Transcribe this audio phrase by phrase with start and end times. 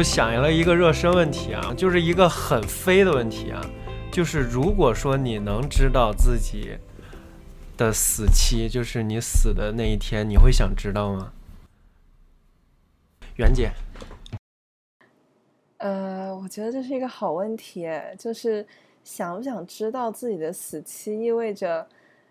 [0.00, 3.60] 就想了一个热身问题啊，就是一个很飞的问题啊，
[4.10, 6.78] 就是如果说你能知道自己
[7.76, 11.32] 的死期，就是你死的那一天，你会想知道吗？
[13.36, 13.72] 袁姐，
[15.76, 17.86] 呃，我觉得这是一个好问题，
[18.18, 18.66] 就是
[19.04, 21.86] 想不想知道自己的死期，意味着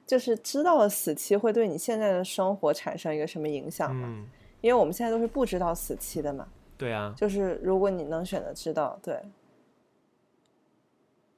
[0.07, 4.07] 就是知道了死期会对你现在的生活产生一个什么影响吗？
[4.09, 4.25] 嗯，
[4.61, 6.47] 因为我们现在都是不知道死期的嘛，
[6.79, 9.21] 对啊，就是如果你能选择知道，对，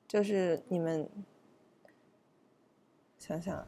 [0.08, 1.10] 就是你们
[3.18, 3.66] 想想啊，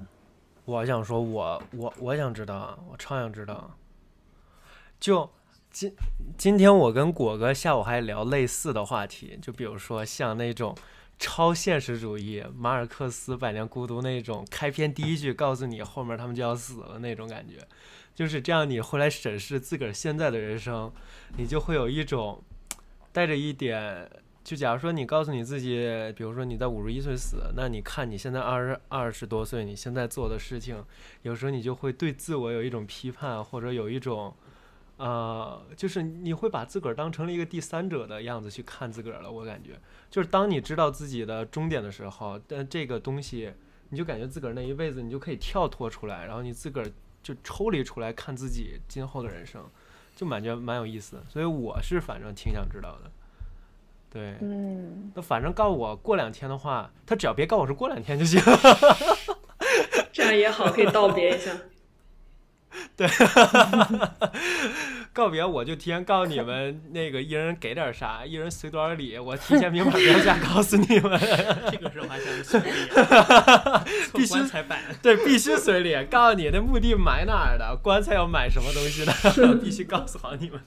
[0.65, 3.75] 我想说我，我我想知道啊，我超想知道啊。
[4.99, 5.27] 就
[5.71, 5.91] 今
[6.37, 10.77] 今天我跟果哥下午还聊类似的话题，就比如说像那种
[11.17, 17.67] 超现实主义，马尔克斯《百年孤独》那种，开篇第一句告诉你后面他们就要死了那种感觉，
[18.13, 18.69] 就是这样。
[18.69, 20.91] 你后来审视自个儿现在的人生，
[21.37, 22.43] 你就会有一种
[23.11, 24.09] 带着一点。
[24.43, 30.83] 就假如说你告诉你自己，比如说你在五十一岁死，那你看你现在二十二十多岁，你现在做的事情，
[31.21, 34.33] 有时候你就会对自我有一种批判，或者有一种。
[34.97, 39.29] 呃，就是你会把自个儿当成了一个第三者的样子去看自个儿了。
[39.29, 39.71] 我感觉，
[40.09, 43.51] 就是当你知道自己的终点的时候，但这个东西，
[43.89, 46.87] 你就感觉自个儿那一辈子，你就可以跳脱出来，然后你自个儿
[47.23, 49.63] 就抽离出来看自己今后的人生，
[50.15, 51.23] 就感觉蛮有意思。
[51.27, 53.09] 所以我是反正挺想知道的。
[54.11, 58.39] 对，嗯，那反正告诉我过两天的话，他只要别告我是过两天就行。
[60.11, 61.51] 这样也好，可以道别一下。
[62.95, 63.07] 对，
[65.13, 71.19] 告别我就提前告诉你们，那个一人给点啥，一人随多少礼，我提前明码标价告诉你们。
[71.71, 72.71] 这个时候还想随礼，
[74.15, 79.13] 必须棺材板，对，必须随礼，告诉你那墓地埋哪儿的，棺材要买什么东西的，
[79.61, 80.59] 必须告诉好你们。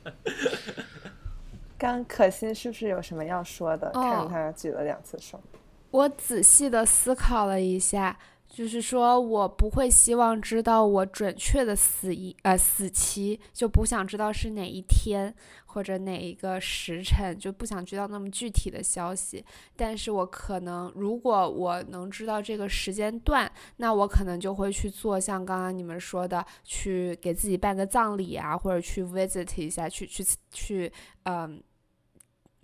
[1.77, 3.91] 刚可心是不是有什么要说的？
[3.95, 5.43] 哦看他举了两次手。
[5.91, 8.17] 我仔细的思考了一下，
[8.56, 15.34] 就是说我不会希望知道我准确的死一呃死期，就不想知道是哪一天
[15.67, 19.44] 或者哪一个时辰，就不想知道那么具体的消息。
[19.77, 30.91] 但是我可能如果我能知道这个时间段，那我可能就会去做像刚刚你们说的，去给自己办个葬礼啊，或者去 visit 一下，去去去
[31.25, 31.62] 嗯。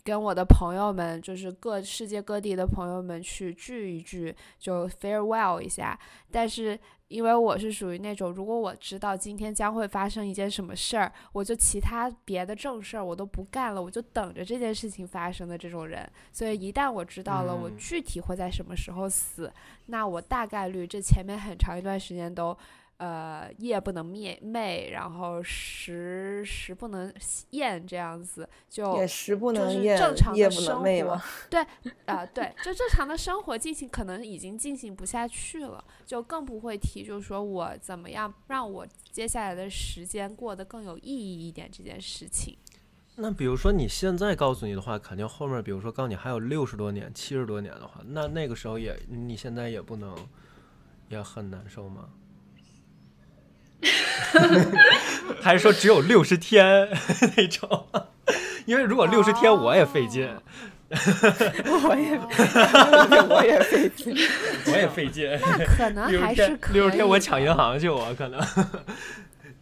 [0.05, 5.99] 跟我的朋友们，就是各世界各地的朋友们去聚一聚，就 farewell 一下。
[6.31, 16.11] 但是因为我是属于那种，如果我知道今天将会发生一件什么事儿，我就其他别的正事儿我都不干了，我就等着这件事情发生的这种人。
[16.33, 19.53] 所以一旦我知道了我嗯具体会在什么时候死，
[19.87, 22.57] 那我大概率这前面很长一段时间都。
[22.99, 27.13] 呃，夜不能灭寐，然后食食不能
[27.51, 31.23] 厌，这样子就也食不能厌正常，的生活能寐。
[31.51, 31.67] 对，
[32.07, 42.57] 啊、对，就正常的生活进行，可能已经进行不下去了，就更不会提，就是说我怎么样让我接下来的时间过得更有意义一点这件事情。
[43.17, 50.17] 那比如说你现在告诉你的话，肯定后面比如说告诉你还有六十多年、七十多年的话，那那个时候也你现在也不能，
[51.09, 52.09] 也很难受吗？
[55.41, 56.89] 还是说只有六十天
[57.37, 57.87] 那种？
[58.67, 60.29] 因为如果六十天我也费劲，
[60.91, 62.21] 我也，
[63.29, 64.17] 我也费劲。
[64.67, 65.29] 我也费劲。
[65.59, 68.41] 那可能还是六十天我抢银行去，我可能。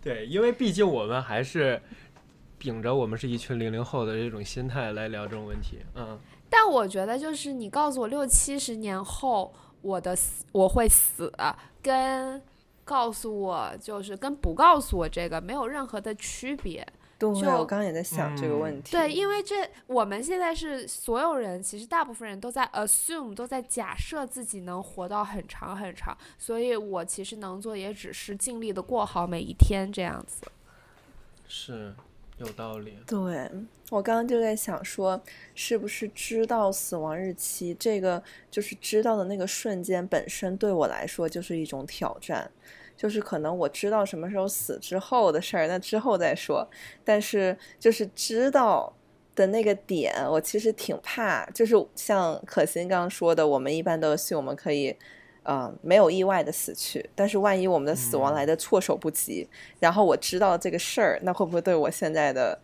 [0.03, 1.81] 对，因为毕竟我们还是
[2.59, 5.79] 秉着我们是一群零零后的这种心态来聊这种问题。
[5.95, 6.19] 嗯，
[6.51, 11.33] 但我觉得，就是你告诉我六七十年后我的死我会死，
[11.83, 12.43] 跟
[12.91, 16.85] 告诉我就是跟不告诉我这个没有任何的区别。
[17.17, 18.91] 对，就我刚刚也在想这个嗯问题。
[18.91, 19.55] 对，因为这
[19.87, 30.43] 我们现在是所有人，其实大部分人都在 assume，都在假设自己能活到很长很长，所以我其实能做也只是尽力的过好每一天这样子。
[31.47, 31.95] 是
[32.39, 32.97] 有道理。
[33.07, 33.51] 对
[33.91, 35.21] 我刚刚就在想说，
[35.55, 42.51] 是不是知道死亡日期这个，就是知道的那个瞬间本身对我来说就是一种挑战。
[43.01, 46.69] 就是可能我知道什么时候死之后的事儿，那之后再说。
[47.03, 48.93] 但是就是知道
[49.35, 51.47] 的那个点，我其实挺怕。
[51.47, 54.95] 就是像可心刚刚说的，我们一般都是我们可以，
[55.45, 57.09] 呃，没有意外的死去。
[57.15, 59.49] 但是万一我们的死亡嗯来的措手不及，
[59.79, 62.61] 然后我知道这个事儿，那会不会对我现在的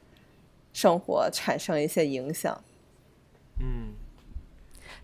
[0.74, 2.62] 生活产生一些影响？
[3.58, 3.94] 嗯，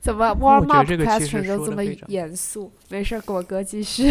[0.03, 2.73] 怎么我 warm 觉得 up 这个其实 question 都这么严肃？
[2.89, 4.11] 没事，果哥继续。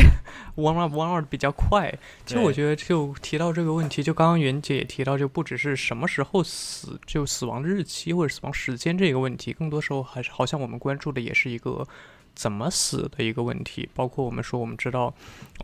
[0.56, 1.94] warm up warm up 比较快。
[2.26, 11.86] 其实我觉得就提到这个问题，就刚刚袁姐也提到，就不只是什么时候死，就死亡日期或者死亡时间这个问题，更多时候还是好像我们关注的也是一个
[12.34, 13.90] 怎么死的一个问题。
[13.94, 15.14] 包括我们说我们知道，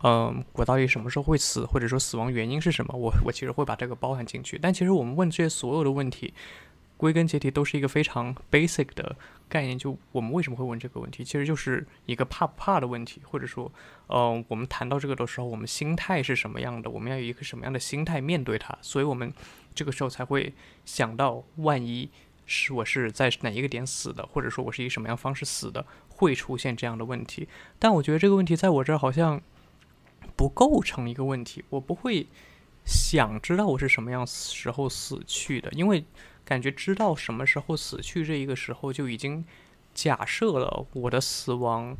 [0.02, 4.58] 嗯、我到底什么时候会死，或者说死亡原因是什么，我我其实会把这个包含进去。
[4.60, 6.34] 但其实我们问这些所有的问题，
[6.98, 9.16] 归根结底都是一个非常 basic 的
[9.48, 13.72] 概念，就我们为什么会问这个问题，其实就是一个怕不怕的问题，或者说，
[14.08, 19.32] 嗯、我们谈到这个的时候，我们心态是什么样的，我们要有一个什么样的心态面对它，所以我们
[19.74, 20.52] 这个时候才会
[20.84, 22.10] 想到，万一
[22.44, 27.46] 是我是在哪一个点死的，或者说我是以什么样方式死的，会出现这样的问题。
[27.78, 29.40] 但我觉得这个问题在我这儿好像
[30.34, 32.26] 不构成一个问题，我不会
[32.88, 36.02] 想知道我是什么样时候死去的，因为
[36.42, 39.44] 感觉知道什么时候死去这一个时候就已经
[39.92, 41.94] 假设了我的死亡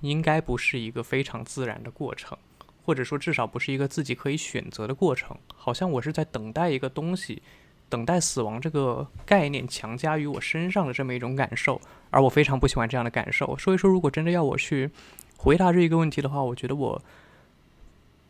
[0.00, 2.38] 应该不是一个非常自然的过程，
[2.84, 7.42] 或者说至少不是一个自己可以选择的过程，好像我是在等待一个东西。
[7.88, 11.78] 等待死亡这个概念强加于我身上的这么一种感受，
[12.08, 13.54] 而我非常不喜欢这样的感受。
[13.58, 14.90] 所以说，如果真的要我去
[15.36, 17.02] 回答这一个问题的话，我觉得我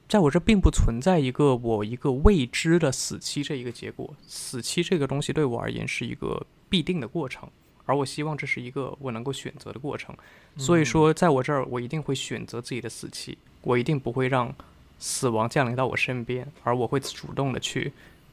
[0.08, 7.48] 在我这并不存在一个我一个未知的死期这一个结果，死期这个东西对我而言是一个必定的过程，
[7.86, 10.14] 而我希望这是一个我能够选择的过程，
[10.58, 14.54] 所以说在我这儿我一定会选择自己的死期，我一定不会让
[14.98, 17.92] 死亡降临到我身边，而我会主动的去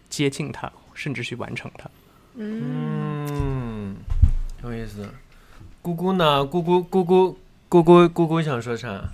[0.09, 1.89] 接近它，甚至去完成它。
[2.35, 3.95] 嗯，
[4.63, 5.09] 有意思。
[5.81, 6.45] 姑姑呢？
[6.45, 7.37] 姑姑姑姑
[7.69, 9.09] 姑姑姑姑想说啥？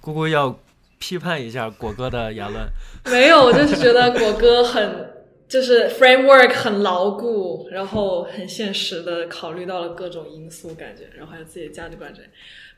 [0.00, 0.56] 姑姑要
[1.00, 2.64] 批判一下果哥的言论。
[3.10, 5.10] 没有，我就是觉得果哥很
[5.48, 12.28] 就是 framework 很牢固，然后很现实的考虑到了各种因素，感觉，然后还有自己的价值观之类。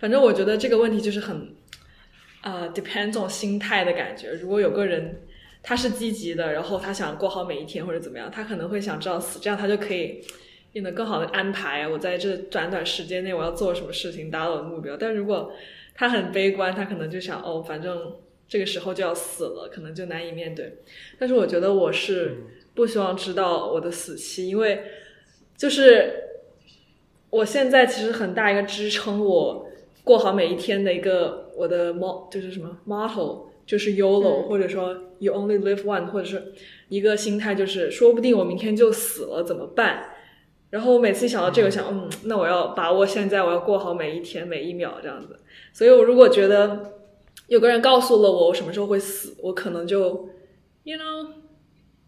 [0.00, 1.54] 反正我觉得这个问题就是很
[2.42, 4.30] 呃 depend on 心态的感觉。
[4.30, 5.20] 如果有个人
[5.62, 10.24] 他是积极的，然后他想过好每一天或者怎么样，他可能会想知道死，这样他就可以
[10.72, 14.96] 变得更好的安排我在这短短时间内我要做什么事情，达到我的目标。
[14.96, 15.52] 但如果
[15.94, 18.14] 他很悲观，他可能就想哦，反正
[18.48, 20.78] 这个时候就要死了，可能就难以面对。
[21.18, 22.38] 但是我觉得我是
[22.74, 24.82] 不希望知道我的死期，因为
[25.56, 26.14] 就是
[27.28, 29.68] 我现在其实很大一个支撑我
[30.02, 36.52] 过好每一天的一个我的 mo 就是什么 motto 就是 YOLO，、嗯或者说 You only live one，或者是
[36.88, 40.11] 一个心态就是说不定我明天就死了怎么办？
[40.72, 45.38] 然后我每次一想到这个，想嗯，那我要把握现在，我要过好每一天每一秒这样子。
[45.70, 46.94] 所以我如果觉得
[47.48, 50.30] 有个人告诉了我我什么时候会死，我可能就
[50.84, 51.28] ，you know，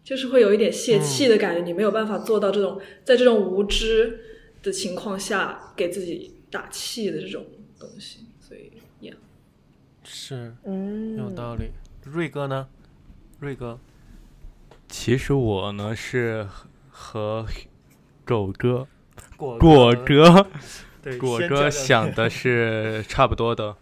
[0.03, 1.61] 就是会有一点泄气的感觉。
[1.63, 4.19] 你没有办法做到这种在这种无知
[4.63, 7.45] 的情况下给自己打气的这种
[7.79, 8.21] 东西。
[8.39, 9.13] 所以，yeah，
[10.03, 11.65] 是嗯，有道理。
[12.03, 12.67] 瑞哥呢？
[13.39, 13.77] 瑞哥，
[14.89, 16.47] 其实我呢是
[16.89, 17.45] 和
[18.25, 18.87] 狗哥、
[19.37, 20.47] 果果哥、
[21.01, 23.77] 对果哥想的是 差不多的。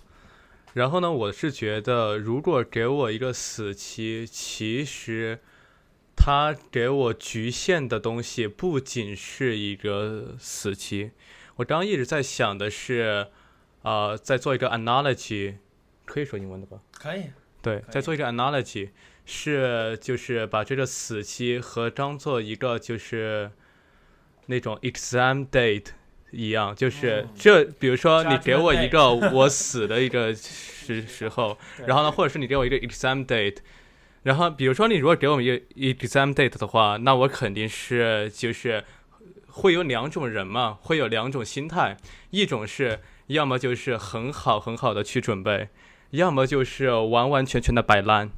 [0.73, 5.39] 然后呢，我是觉得，如果给我一个死期，其实
[6.15, 11.11] 他给我局限的东西不仅是一个死期。
[11.57, 13.27] 我刚刚一直在想的是，
[13.83, 15.57] 呃，在做一个 analogy，
[16.05, 16.79] 可以说英文的吧？
[16.91, 17.25] 可以。
[17.61, 18.89] 对，在做一个 analogy，
[19.25, 23.51] 是就是把这个死期和当做一个就是
[24.47, 25.87] 那种 exam date
[26.31, 33.57] 一样，就是嗯这，比如说你给我一个我死的一个 时时候，然后呢，或者是你给我一个 exam date，
[34.23, 38.83] 然后比如说你如果给我们一个 exam date 的话，那我肯定是就是
[39.47, 41.97] 会有两种人嘛，会有两种心态，
[42.31, 45.69] 一种是要么就是很好很好的去准备。
[46.11, 48.29] 要么就是完完全全的摆烂。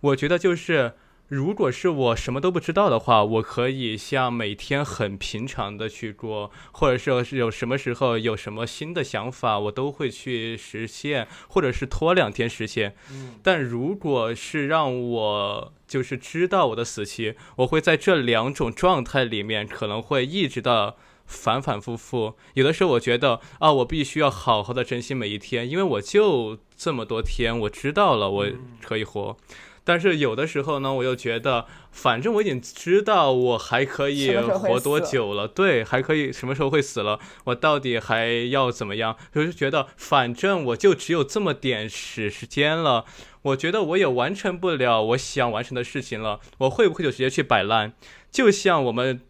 [0.00, 0.94] 我觉得就是，
[1.28, 12.94] 如果是我什么都不知道的话，我可以像每天很平常的去过，或者说是有什么时候有什么新的想法，我都会去实现，或者是拖两天实现。
[13.10, 22.34] 嗯但如果是让我就是知道我的死期，我会在这两种状态里面，可能会一直到反反复复。
[22.52, 28.46] 有的时候我觉得啊，我必须要好好的珍惜每一天，因为我就这么多天，我知道了我
[28.82, 29.36] 可以活。
[29.84, 39.14] 但是有的时候呢，我又觉得，反正我已经知道我还可以活多久了，对，还可以什么时候会死了，我到底还要怎么样？
[39.34, 43.04] 就是觉得，反正我就只有这么点时时间了，
[43.42, 47.92] 我觉得我也完成不了我想完成的事情了，我会不会就直接去摆烂？
[48.30, 49.20] 就像我们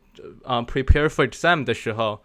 [0.45, 2.23] 啊、呃 prepare for exam 的时候，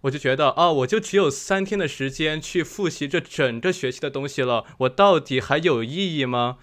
[0.00, 6.56] 我就觉得哦，我就只有三天的时间去复习这整个学期的东西了，我到底还有意义吗？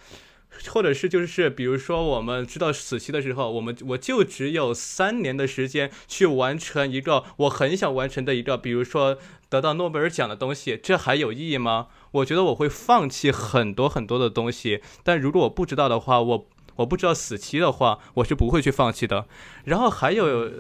[0.69, 9.17] 或者是就是比如说我们知道死期的时候，我们我就只有三年的时间去完成一个我很想完成的一个，比如说
[9.49, 11.87] 得到诺贝尔奖的东西，这还有意义吗？
[12.11, 16.47] 我觉得我会放弃很多很多的东西，但如果我不知道的话，我
[16.77, 19.27] 我不知道死期的话，我是不会去放弃的。
[19.65, 20.51] 然后还有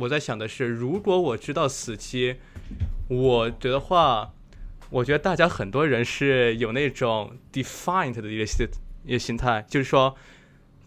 [0.00, 2.36] 我在想的是，如果我知道死期，
[3.08, 4.32] 我觉得话，
[4.90, 8.46] 我觉得大家很多人是有那种 defined 的一个
[9.04, 10.14] 一个心态，就是说，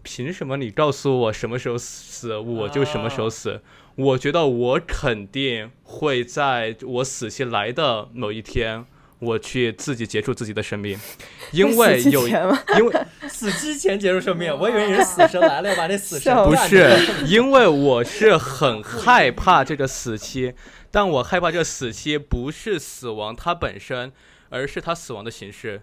[0.02, 3.62] 凭什么你告诉我什么时候死，我就什么时候死？
[3.96, 8.86] 我觉得我肯定会在我死期来的某一天。
[9.20, 10.96] 我去自己结束自己的生命，
[11.50, 16.96] 因为有，因为 死之前结束生命，我以为你是死神来了要把那死神不是，
[17.26, 20.54] 因为我是很害怕这个死期，
[20.92, 24.12] 但我害怕这个死期不是死亡它本身，
[24.50, 25.82] 而是它死亡的形式，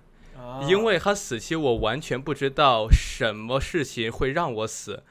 [0.67, 5.03] 因为他死期我完全不知道什么事情会让我死，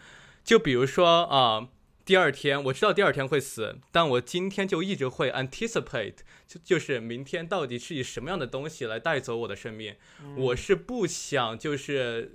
[0.44, 1.68] 就比如说啊。
[2.06, 9.94] 第二天我知道第二天会死，但我今天就一直会 anticipate，就就是明天到底是以什么样的东西来带走我的生命，
[10.36, 12.30] 我是不想就是。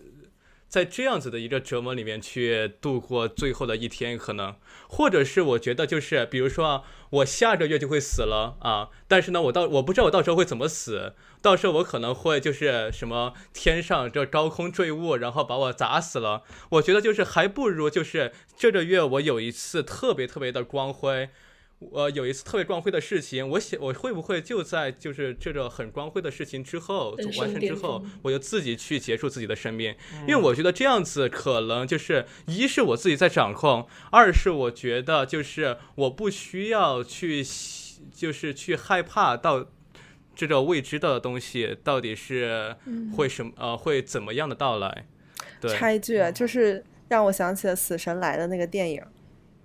[0.67, 4.55] 在这样子的一个折磨里面去度过最后的一天，可能，
[4.87, 16.43] 或者是我觉得就是，比如说啊，我下个月就会死了啊，但是呢，我到我不知道我到时候会怎么死，到时候我可能会就是什么天上这高空坠物，然后把我砸死了。
[16.69, 21.29] 我觉得就是还不如就是这个月我有一次特别特别的光辉。
[21.79, 29.95] 我有一次特别光辉的事情，我想我会不会就在就是这个很光辉的事情之后完成之后，我就自己去结束自己的生命？
[30.27, 37.45] 因为我觉得这样子可能就是一是我自己在掌控，二是我觉得就是我不需要去
[38.13, 39.67] 就是去害怕到
[40.39, 42.73] 这个未知的东西到底是
[43.17, 45.05] 会什么呃会怎么样的到来？
[45.59, 49.03] 对，插一句，就是让我想起了《死神来了》那个电影，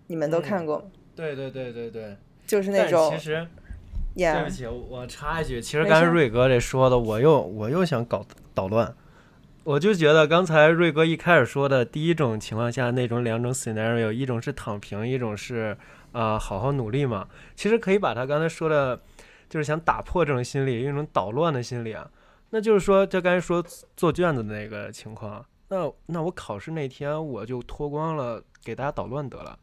[0.08, 0.84] 你们都看过吗？
[1.14, 3.14] 对对对对对，就是那种。
[3.16, 3.46] 其实，
[4.16, 8.92] 对不起，我插一句，其实刚才瑞哥这说的，我又我又想搞捣乱。
[9.62, 15.76] 我就觉得刚才瑞哥一开始说的第一种情况下那种两种 scenario，一种是躺平，一种是
[16.10, 17.28] 啊好好努力嘛。
[17.54, 19.00] 其实可以把他刚才说的，
[19.54, 22.10] 就是想打破这种心理，一种捣乱的心理啊。
[22.50, 23.64] 那就是说，就刚才说
[23.96, 29.56] 做卷子的那个情况，那那我考试那天我就脱光了给大家捣乱得了，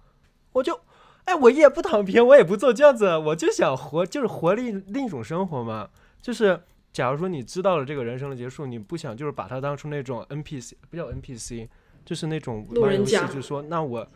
[0.53, 0.79] 我就。
[1.25, 5.89] 哎，我也不躺平，我也不做卷子，我就想活，就是活另另一种生活嘛。
[6.21, 6.57] 就是
[6.93, 11.67] 假如说你知道了这个人生的结束，你不想就是把它当成那种 NPC，不叫 NPC，
[12.05, 14.07] 就是那种玩游戏，就是说那我，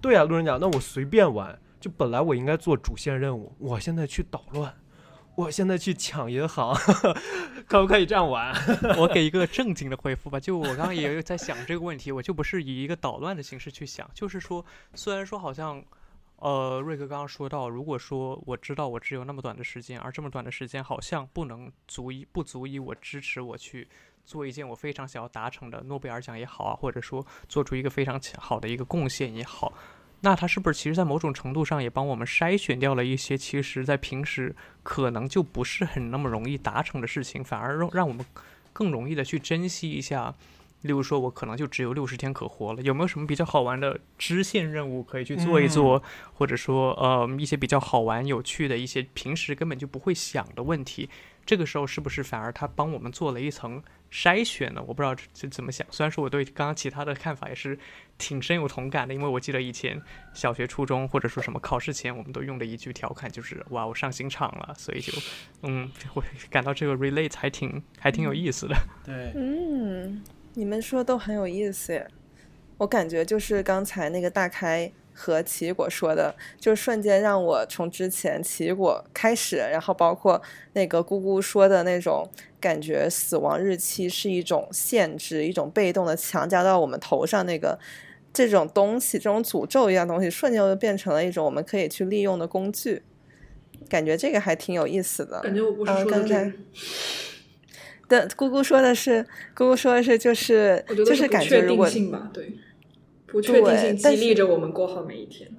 [0.00, 1.58] 对啊，路人甲，那我随便玩。
[1.80, 4.74] 就本来我应该做主线任务，我现在去捣乱，
[5.36, 6.74] 我现在去抢银行，
[7.68, 8.54] 可不可以这样玩？
[8.98, 10.40] 我给一个正经的回复吧。
[10.40, 14.64] 就我刚刚也有在想这个问题，我就不是以一个捣乱的形式去想，就是说，
[14.94, 15.84] 虽然说好像。
[16.38, 23.88] 呃，瑞哥刚刚说到，如果说我知道我只有那么短的时间，而这么短的时间好像不能足以不足以我支持我去
[24.22, 29.72] 做一件我非常想要达成的诺贝尔奖也好啊，或者说做出一个非常好的一个贡献也好，
[30.20, 38.24] 那它是不是其实，在某种程度上也帮我们筛选掉了一些其实在平时可能就不是很那么容易达成的事情，反而让让我们
[38.72, 40.34] 更容易的去珍惜一下。
[40.82, 46.00] 例如说，我可能就只有六十天可活了，有没有什么比较好玩的支线任务可以去做一做？
[46.34, 51.08] 或者说，呃，一些比较好玩、有趣的一些平时根本就不会想的问题，
[51.44, 54.82] 这个时候是不是反而它帮我们做了一层筛选呢？
[54.86, 55.86] 我不知道这怎么想。
[55.90, 57.78] 虽然说我对刚刚其他的看法也是
[58.18, 60.00] 挺深有同感的，因为我记得以前
[60.32, 65.12] 小学、初中或者说什么考试前，我们都用的一句调侃就是“哇，我上刑场了”，所以就，
[65.62, 68.76] 嗯，我感到这个 relate 还挺还挺有意思的。
[69.04, 70.22] 对，嗯。
[70.58, 72.02] 你们说都很有意思，
[72.78, 80.40] 我感觉就是刚才那个大开和奇异果说的，就瞬间让我从之前奇异果开始，然后包括
[80.74, 82.28] 那个姑姑说的那种
[82.60, 87.78] 感觉，死亡日期是一种限制，一种被动的强加到我们头上那个
[88.34, 93.02] 这种东西，这种诅咒一样东西，瞬间就变成了一种我们可以去利用的工具，
[93.88, 95.40] 感觉这个还挺有意思的。
[95.40, 96.52] 感觉我不是说的这
[98.08, 101.88] 的姑姑说的是，姑姑说的是，就是就是感觉如果
[102.32, 102.56] 对
[103.36, 105.50] 不确定性激励着我们过好每一天。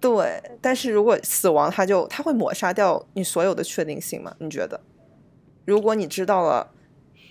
[0.00, 4.34] 对，但是如果死亡，它就它会抹杀掉你所有的确定性吗？
[4.38, 4.80] 你觉得？
[5.64, 6.70] 如果你知道了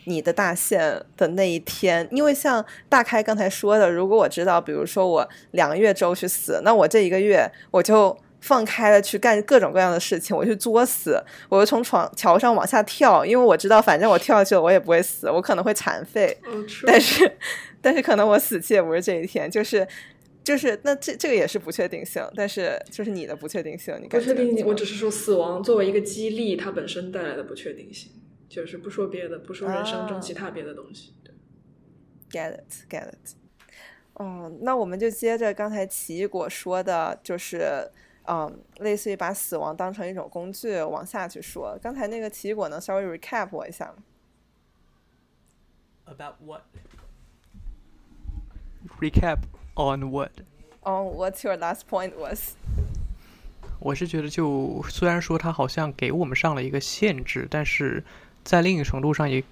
[0.05, 8.15] 你的大限的那一天，因为像大开刚才说的，如果我知道，比如说我两个月之后去死，那我这一个月我就。
[8.41, 11.19] 放开了去干各种各样的事情，我去作死，
[11.49, 16.37] 我就从床桥上往下跳，因为我知道反正我跳下去了我也不会死，我可能会残废，
[16.85, 17.35] 但是
[17.85, 19.87] 但是可能我死期也不是这一天，就是。
[20.45, 28.11] 就是那这这个也是不确定性，但是就是你的不确定性，你不确定性，我只是说死亡作为一个激励，它本身带来的不确定性，
[28.47, 31.15] 就是不说别的，不说人生中啊其他别的东西。
[31.23, 31.33] 对
[32.29, 33.33] get it get it。
[34.19, 37.89] 嗯，那我们就接着刚才奇异果说的，就是
[38.27, 41.75] 嗯，类似于把死亡当成一种工具往下去说。
[41.81, 44.03] 刚才那个奇异果能稍微 recap 我一下吗
[46.05, 46.61] ？About what?
[48.99, 49.39] Recap
[49.75, 50.31] on what?
[50.83, 52.53] On、w h a t s your last point was？
[53.79, 58.03] 我是觉得就，虽然说它好像给我们上了一个限制，但是
[58.43, 59.43] 在另一个程度上也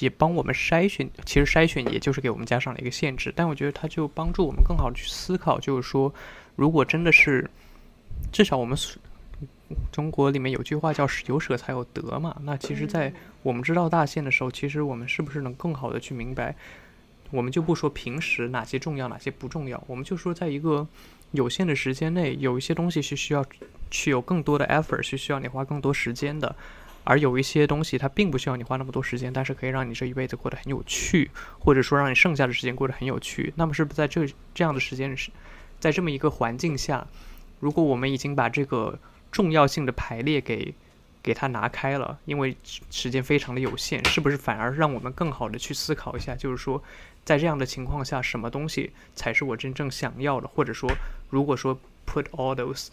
[0.00, 1.08] 也帮我们筛选。
[1.24, 6.12] 其实筛选也就是给我们加上了一个限制，但我觉得它就帮助我们更好的去思考，就是说，
[6.56, 7.48] 如果真的是，
[8.32, 9.00] 至少我们所
[9.92, 12.36] 中国里面有句话叫“有舍才有得”嘛。
[12.42, 13.12] 那其实，在
[13.42, 16.56] 我们知道大限的时候，其实我们是不是能更好的去明白，
[17.30, 20.86] 我们就不说平时哪些重要，哪些不重要，我们就说在一个
[21.32, 23.44] 有限的时间内，有一些东西是需要
[23.90, 26.54] 去有更多的 effort，是需要你花更多时间的。
[27.04, 33.50] 而有一些东西，它并不需要你花那么多时间，但是可以让你这一辈子过得很有趣，或者说让你剩下的时间过得很有趣。
[33.56, 35.30] 那么是不是在这这样的时间是，
[35.80, 37.06] 在这么一个环境下，
[37.60, 38.98] 如果我们已经把这个
[39.32, 40.74] 重要性的排列给
[41.22, 42.54] 给它拿开了，因为
[42.90, 46.82] 时间非常的有限，是不是反而让我们更好的去思考一下，就是说，
[47.28, 50.90] 在这样的情况下，什么东西才是我真正想要的，或者说，
[51.28, 52.86] 如果说 put all those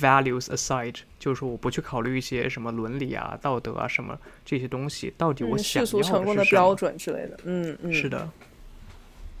[0.00, 7.38] values aside，就是说我不去考虑一些什么伦理啊、道德啊什么这些东西，到底我嗯，想要世俗成功的是什么标准之类的。
[7.44, 8.26] 嗯嗯，是的，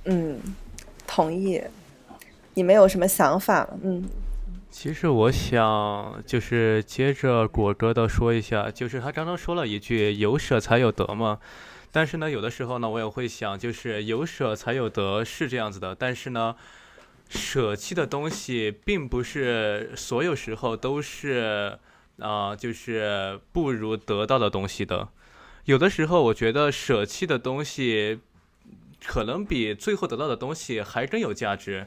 [0.04, 0.38] 嗯，
[1.06, 1.58] 同意。
[2.52, 3.78] 你们有什么想法吗？
[3.82, 4.04] 嗯，
[4.70, 11.38] 其实我想就是接着果哥的说一下，就是他刚刚说了一句“有舍才有得”嘛，
[11.94, 16.56] 但是呢，有的时候呢，我也会想，就是有舍才有得是这样子的，但是呢，
[17.28, 21.78] 舍弃的东西并不是所有时候都是
[22.18, 25.08] 啊、就是不如得到的东西的。
[25.66, 28.18] 有的时候，我觉得舍弃的东西
[29.06, 31.86] 可能比最后得到的东西还真有价值。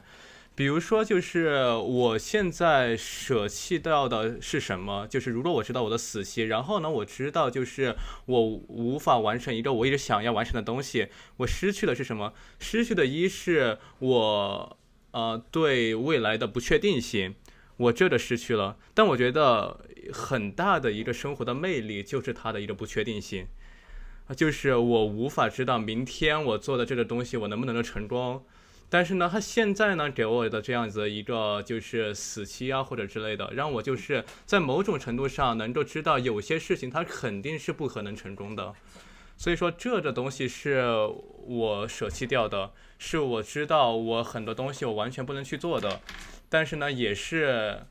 [0.58, 5.06] 比如说，就是我现在舍弃掉的是什么？
[5.06, 7.94] 就是如果我知道我的死期，然后呢，我知道就是
[8.26, 12.32] 我无法完成一个我一直想要完成的东西，我失去的是什么？
[12.58, 14.76] 失去的一是我
[15.12, 17.36] 呃对未来的不确定性，
[17.76, 18.78] 我这个失去了。
[18.94, 19.78] 但我觉得
[20.12, 23.46] 很大的一个生活的魅力就是它的一个不确定性，
[24.26, 28.44] 啊就是我无法知道明天我做的这个东西我能不能够成功。
[28.90, 38.74] 但是呢，他现在呢给我的这样子一个就是死期啊或者之类的，让我就是在某种程度上能够知道有些事情它肯定是不可能成功的，
[39.36, 40.82] 所以说这个东西是
[41.46, 46.00] 我舍弃掉的，是我知道我很多东西我完全不能去做的，
[46.48, 47.82] 但是呢也是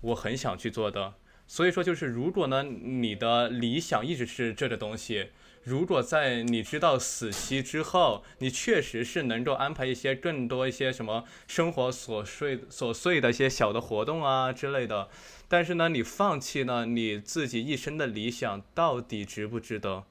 [0.00, 1.14] 我很想去做的，
[1.46, 5.30] 所以说就是如果呢你的理想一直是这个东西。
[5.62, 15.08] 如果在你知道死期之后，你确实是能够安排一些更多一些什么生活琐碎琐碎的一些小的活动啊之类的，
[15.48, 20.04] 但是呢，你放弃呢你自己一生的理想，到底值不值得？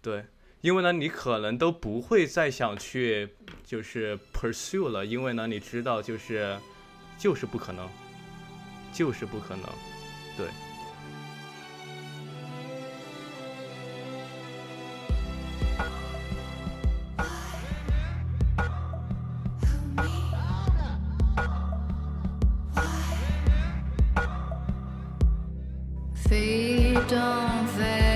[0.00, 0.24] 对，
[0.62, 3.28] 因为呢，你可能都不会再想去
[3.66, 6.56] 就是 pursue 了，因为呢，你知道就是
[7.18, 7.86] 就是不可能，
[8.90, 9.64] 就是不可能，
[10.38, 10.46] 对。
[26.28, 28.07] Feet don't fail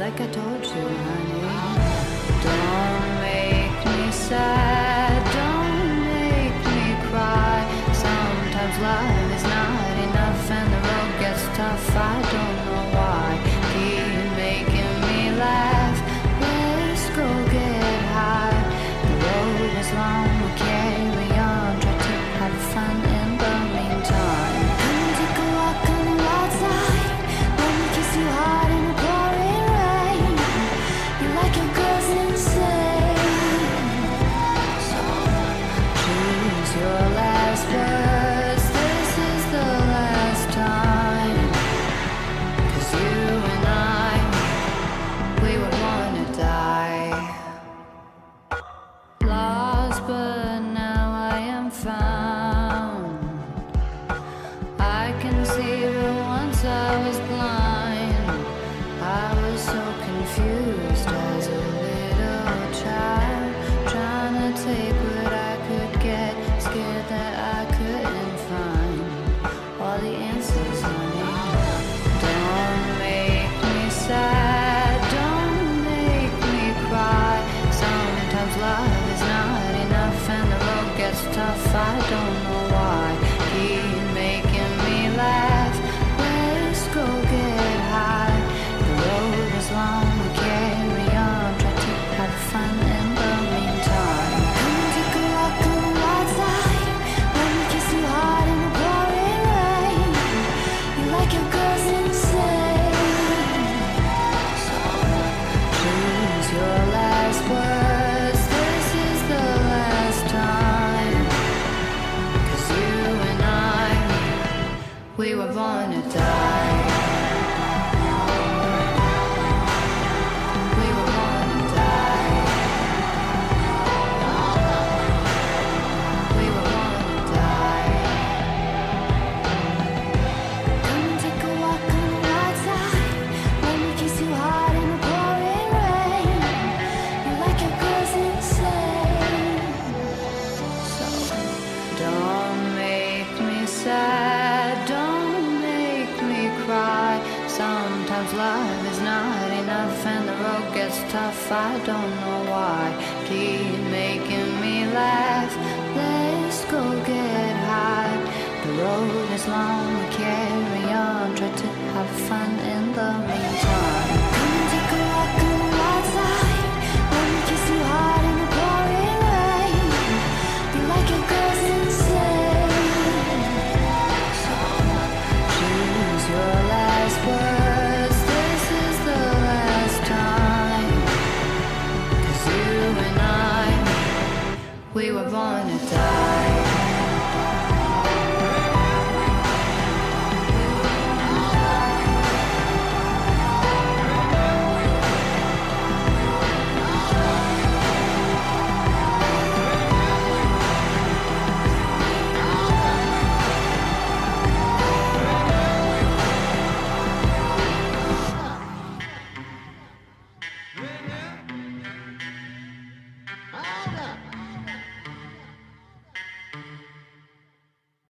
[0.00, 1.43] like I told you, honey.